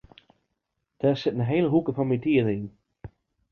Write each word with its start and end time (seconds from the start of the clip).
Dêr 0.99 1.15
sit 1.17 1.35
in 1.35 1.47
hiele 1.49 1.71
hoeke 1.71 1.91
fan 1.95 2.07
myn 2.09 2.23
tiid 2.23 2.47
yn. 2.55 2.65